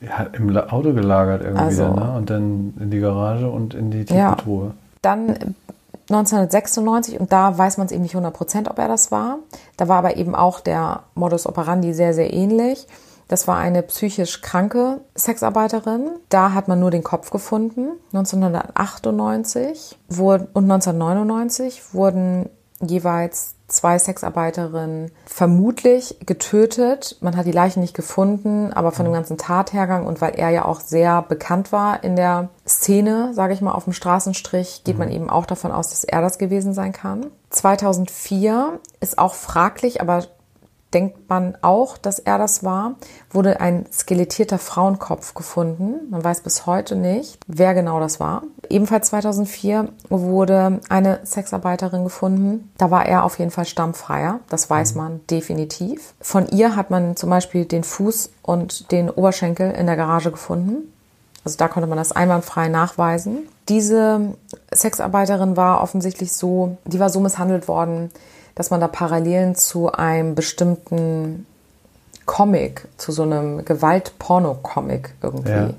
[0.00, 2.12] Ja, im Auto gelagert irgendwie also, ne?
[2.16, 4.66] und dann in die Garage und in die Tiefkühltruhe.
[4.66, 4.74] Ja.
[5.02, 5.54] Dann
[6.10, 9.38] 1996 und da weiß man es eben nicht 100% ob er das war.
[9.76, 12.86] Da war aber eben auch der Modus operandi sehr, sehr ähnlich.
[13.28, 16.10] Das war eine psychisch kranke Sexarbeiterin.
[16.30, 17.90] Da hat man nur den Kopf gefunden.
[18.12, 22.48] 1998 und 1999 wurden
[22.80, 27.16] jeweils zwei Sexarbeiterinnen vermutlich getötet.
[27.20, 30.64] Man hat die Leichen nicht gefunden, aber von dem ganzen Tathergang und weil er ja
[30.64, 35.08] auch sehr bekannt war in der Szene, sage ich mal, auf dem Straßenstrich, geht man
[35.08, 35.14] mhm.
[35.14, 37.26] eben auch davon aus, dass er das gewesen sein kann.
[37.50, 40.24] 2004 ist auch fraglich, aber
[40.92, 42.94] denkt man auch, dass er das war,
[43.31, 46.11] wurde ein skelettierter Frauenkopf gefunden.
[46.11, 48.42] Man weiß bis heute nicht, wer genau das war.
[48.68, 52.72] Ebenfalls 2004 wurde eine Sexarbeiterin gefunden.
[52.79, 54.40] Da war er auf jeden Fall stammfreier.
[54.48, 55.00] Das weiß mhm.
[55.00, 56.14] man definitiv.
[56.20, 60.92] Von ihr hat man zum Beispiel den Fuß und den Oberschenkel in der Garage gefunden.
[61.44, 63.48] Also da konnte man das einwandfrei nachweisen.
[63.68, 64.35] Diese
[64.74, 68.11] Sexarbeiterin war offensichtlich so, die war so misshandelt worden,
[68.54, 71.46] dass man da Parallelen zu einem bestimmten
[72.26, 75.70] Comic, zu so einem Gewalt-Porno-Comic irgendwie ja.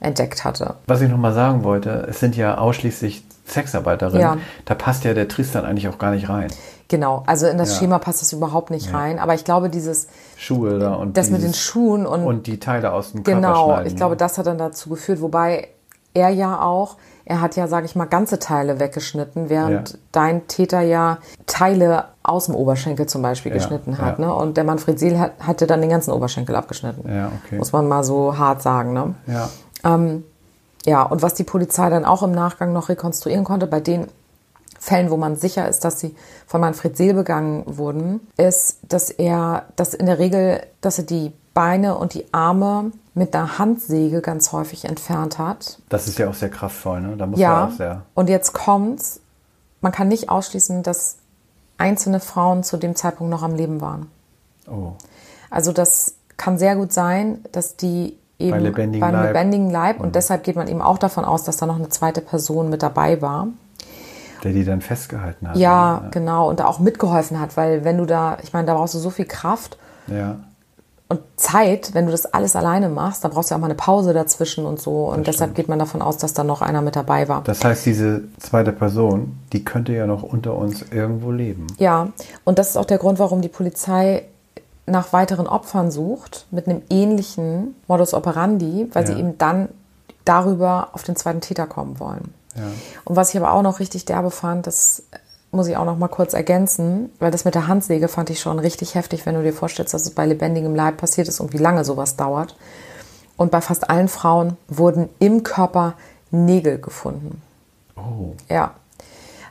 [0.00, 0.76] entdeckt hatte.
[0.86, 4.20] Was ich nochmal sagen wollte, es sind ja ausschließlich Sexarbeiterinnen.
[4.20, 4.36] Ja.
[4.64, 6.48] Da passt ja der Tristan eigentlich auch gar nicht rein.
[6.88, 7.80] Genau, also in das ja.
[7.80, 8.96] Schema passt das überhaupt nicht ja.
[8.96, 9.18] rein.
[9.18, 12.58] Aber ich glaube, dieses Schuhe da und das dieses, mit den Schuhen und und die
[12.60, 15.68] Teile aus dem Körper Genau, ich glaube, das hat dann dazu geführt, wobei
[16.14, 16.96] er ja auch
[17.28, 19.98] er hat ja, sage ich mal, ganze Teile weggeschnitten, während ja.
[20.12, 24.18] dein Täter ja Teile aus dem Oberschenkel zum Beispiel ja, geschnitten hat.
[24.18, 24.26] Ja.
[24.26, 24.34] Ne?
[24.34, 27.06] Und der Manfred Seel hat, hatte dann den ganzen Oberschenkel abgeschnitten.
[27.06, 27.58] Ja, okay.
[27.58, 28.94] Muss man mal so hart sagen.
[28.94, 29.14] Ne?
[29.26, 29.50] Ja.
[29.84, 30.24] Ähm,
[30.86, 34.08] ja, und was die Polizei dann auch im Nachgang noch rekonstruieren konnte, bei den
[34.80, 39.64] Fällen, wo man sicher ist, dass sie von Manfred Seel begangen wurden, ist, dass er,
[39.76, 44.52] dass in der Regel, dass er die Beine und die Arme mit der Handsäge ganz
[44.52, 45.80] häufig entfernt hat.
[45.88, 47.16] Das ist ja auch sehr kraftvoll, ne?
[47.16, 48.02] Da muss ja, auch sehr.
[48.14, 49.20] Und jetzt kommt's.
[49.80, 51.16] Man kann nicht ausschließen, dass
[51.76, 54.06] einzelne Frauen zu dem Zeitpunkt noch am Leben waren.
[54.70, 54.92] Oh.
[55.50, 59.26] Also das kann sehr gut sein, dass die eben Bei lebendigen beim Leib.
[59.26, 60.12] lebendigen Leib und mhm.
[60.12, 63.20] deshalb geht man eben auch davon aus, dass da noch eine zweite Person mit dabei
[63.20, 63.48] war.
[64.44, 65.56] Der die dann festgehalten hat.
[65.56, 66.10] Ja, ne?
[66.12, 66.48] genau.
[66.50, 69.10] Und da auch mitgeholfen hat, weil wenn du da, ich meine, da brauchst du so
[69.10, 69.76] viel Kraft.
[70.06, 70.36] Ja
[71.10, 73.74] und Zeit, wenn du das alles alleine machst, dann brauchst du ja auch mal eine
[73.74, 75.06] Pause dazwischen und so.
[75.06, 75.56] Und das deshalb stimmt.
[75.56, 77.42] geht man davon aus, dass da noch einer mit dabei war.
[77.44, 81.66] Das heißt, diese zweite Person, die könnte ja noch unter uns irgendwo leben.
[81.78, 82.08] Ja,
[82.44, 84.24] und das ist auch der Grund, warum die Polizei
[84.84, 89.14] nach weiteren Opfern sucht, mit einem ähnlichen Modus operandi, weil ja.
[89.14, 89.70] sie eben dann
[90.26, 92.34] darüber auf den zweiten Täter kommen wollen.
[92.54, 92.64] Ja.
[93.04, 95.04] Und was ich aber auch noch richtig derbe fand, das
[95.50, 98.58] muss ich auch noch mal kurz ergänzen, weil das mit der Handsäge fand ich schon
[98.58, 101.58] richtig heftig, wenn du dir vorstellst, dass es bei lebendigem Leib passiert ist und wie
[101.58, 102.56] lange sowas dauert.
[103.36, 105.94] Und bei fast allen Frauen wurden im Körper
[106.30, 107.40] Nägel gefunden.
[107.96, 108.34] Oh.
[108.48, 108.72] Ja.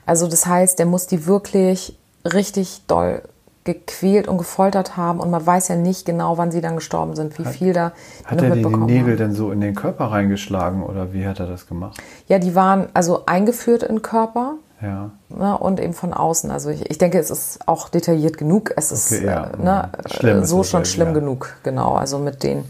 [0.05, 3.23] Also das heißt, der muss die wirklich richtig doll
[3.63, 7.38] gequält und gefoltert haben und man weiß ja nicht genau, wann sie dann gestorben sind,
[7.38, 7.91] wie hat, viel da
[8.23, 9.17] Hat er die Nägel haben.
[9.17, 12.01] denn so in den Körper reingeschlagen oder wie hat er das gemacht?
[12.27, 15.12] Ja, die waren also eingeführt in den Körper ja.
[15.30, 16.52] Ne, und eben von außen.
[16.52, 18.74] Also ich, ich denke, es ist auch detailliert genug.
[18.76, 19.46] Es ist okay, ja.
[19.48, 21.13] äh, ne, schlimm so schon schlimm ja.
[21.16, 21.96] genug, genau.
[21.96, 22.63] Also mit den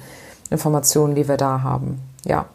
[0.49, 2.01] Informationen, die wir da haben.
[2.23, 2.45] Ja.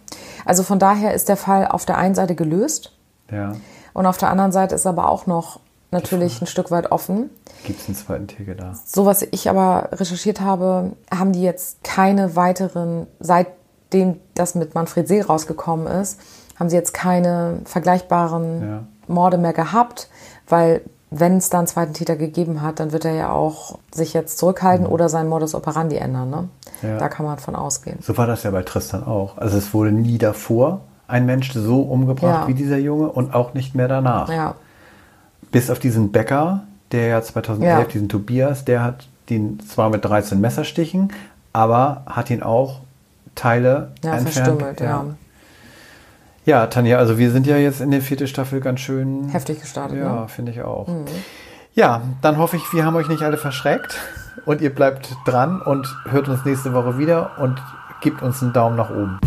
[0.45, 2.93] Also von daher ist der Fall auf der einen Seite gelöst.
[3.31, 3.53] Ja.
[3.93, 5.61] Und auf der anderen Seite ist aber auch noch
[5.91, 7.29] natürlich ein Stück weit offen.
[7.65, 8.75] Gibt es einen zweiten Tiger da?
[8.87, 15.07] So was ich aber recherchiert habe, haben die jetzt keine weiteren, seitdem das mit Manfred
[15.07, 16.19] See rausgekommen ist,
[16.59, 18.83] haben sie jetzt keine vergleichbaren ja.
[19.09, 20.09] Morde mehr gehabt,
[20.49, 24.15] weil wenn es da einen zweiten Täter gegeben hat, dann wird er ja auch sich
[24.15, 26.31] jetzt zurückhalten oder seinen Modus operandi ändern.
[26.31, 26.49] Ne?
[26.83, 26.99] Ja.
[26.99, 27.99] Da kann man von ausgehen.
[28.01, 29.37] So war das ja bei Tristan auch.
[29.37, 32.49] Also es wurde nie davor ein Mensch so umgebracht Ja.
[32.49, 34.31] wie dieser Junge und auch nicht mehr danach.
[34.31, 34.55] Ja,
[35.51, 36.63] Bis auf diesen Bäcker,
[36.93, 37.85] der ja 2011, Ja.
[37.85, 41.13] diesen Tobias, der hat ihn zwar mit 13 Messerstichen,
[41.53, 42.81] aber hat ihn auch
[43.35, 44.31] Teile entfernt.
[44.31, 45.05] verstümmelt, ja.
[46.45, 49.99] Ja, Tanja, also wir sind ja jetzt in der vierten Staffel ganz schön Heftig gestartet,
[49.99, 50.21] Ja, ne?
[50.23, 50.29] Mhm.
[50.29, 50.89] finde ich auch.
[51.75, 53.97] Ja, dann hoffe ich, wir haben euch nicht alle verschreckt
[54.45, 57.63] und ihr bleibt dran und hört uns nächste Woche wieder und
[58.01, 59.21] gebt uns einen Daumen nach oben.